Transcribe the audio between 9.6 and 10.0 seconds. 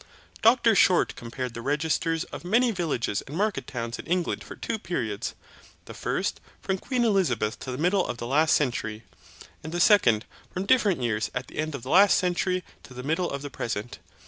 and the